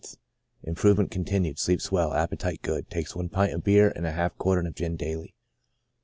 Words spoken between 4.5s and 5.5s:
of gin, daily.